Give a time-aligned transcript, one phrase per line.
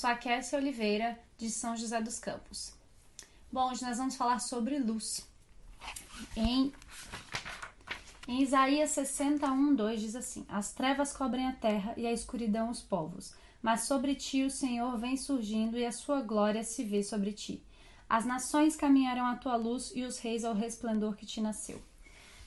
[0.00, 2.72] Raquel Oliveira, de São José dos Campos.
[3.50, 5.28] Bom, hoje nós vamos falar sobre luz.
[6.36, 6.72] Em,
[8.26, 12.80] em Isaías 61, 2 diz assim: As trevas cobrem a terra e a escuridão os
[12.80, 17.32] povos, mas sobre ti o Senhor vem surgindo e a sua glória se vê sobre
[17.32, 17.62] ti.
[18.08, 21.82] As nações caminharão à tua luz e os reis ao resplendor que te nasceu.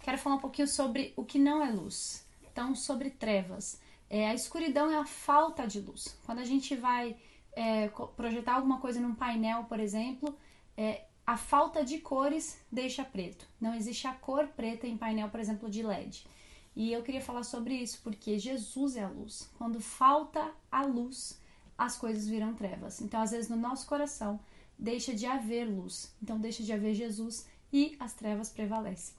[0.00, 2.26] Quero falar um pouquinho sobre o que não é luz.
[2.50, 3.80] Então, sobre trevas.
[4.10, 6.18] É, a escuridão é a falta de luz.
[6.24, 7.16] Quando a gente vai
[7.52, 10.36] é, projetar alguma coisa num painel, por exemplo,
[10.76, 13.46] é, a falta de cores deixa preto.
[13.60, 16.26] Não existe a cor preta em painel, por exemplo, de LED.
[16.74, 19.50] E eu queria falar sobre isso porque Jesus é a luz.
[19.58, 21.38] Quando falta a luz,
[21.76, 23.00] as coisas viram trevas.
[23.00, 24.40] Então, às vezes, no nosso coração
[24.78, 26.14] deixa de haver luz.
[26.22, 29.14] Então, deixa de haver Jesus e as trevas prevalecem.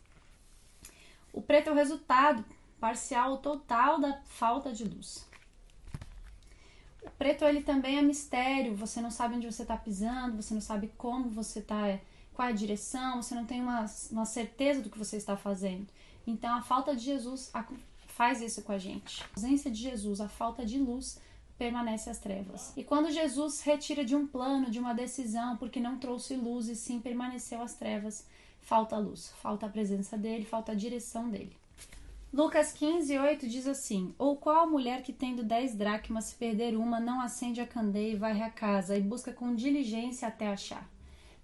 [1.34, 2.44] O preto é o resultado
[2.80, 5.28] parcial ou total da falta de luz.
[7.04, 10.62] O preto ele também é mistério, você não sabe onde você está pisando, você não
[10.62, 12.00] sabe como você está,
[12.34, 15.88] qual é a direção, você não tem uma, uma certeza do que você está fazendo.
[16.26, 17.52] Então a falta de Jesus
[18.08, 19.24] faz isso com a gente.
[19.24, 21.20] A ausência de Jesus, a falta de luz,
[21.58, 22.74] permanece as trevas.
[22.78, 26.76] E quando Jesus retira de um plano, de uma decisão, porque não trouxe luz e
[26.76, 28.26] sim permaneceu as trevas,
[28.62, 31.56] falta luz, falta a presença dele, falta a direção dele.
[32.32, 37.00] Lucas 15, 8 diz assim: Ou qual mulher que tendo dez dracmas, se perder uma,
[37.00, 40.88] não acende a candeia e vai à casa e busca com diligência até achar?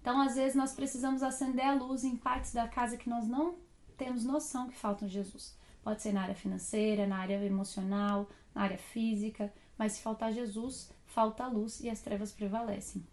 [0.00, 3.56] Então, às vezes, nós precisamos acender a luz em partes da casa que nós não
[3.96, 5.56] temos noção que faltam Jesus.
[5.82, 10.88] Pode ser na área financeira, na área emocional, na área física, mas se faltar Jesus,
[11.04, 13.04] falta a luz e as trevas prevalecem.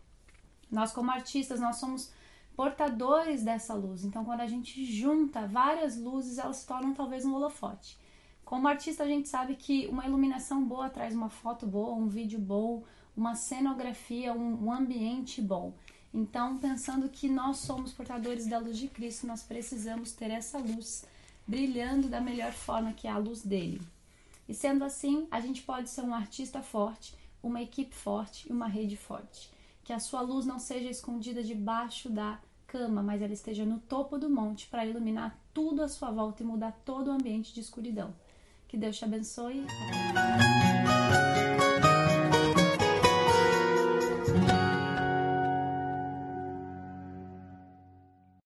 [0.69, 2.11] Nós, como artistas, nós somos
[2.55, 4.03] portadores dessa luz.
[4.03, 7.97] Então, quando a gente junta várias luzes, elas se tornam talvez um holofote.
[8.45, 12.39] Como artista, a gente sabe que uma iluminação boa traz uma foto boa, um vídeo
[12.39, 12.83] bom,
[13.15, 15.73] uma cenografia, um, um ambiente bom.
[16.13, 21.05] Então, pensando que nós somos portadores da luz de Cristo, nós precisamos ter essa luz
[21.47, 23.81] brilhando da melhor forma, que é a luz dele.
[24.47, 28.67] E sendo assim, a gente pode ser um artista forte, uma equipe forte e uma
[28.67, 29.49] rede forte
[29.83, 34.17] que a sua luz não seja escondida debaixo da cama, mas ela esteja no topo
[34.17, 38.13] do monte para iluminar tudo à sua volta e mudar todo o ambiente de escuridão.
[38.67, 39.65] Que Deus te abençoe.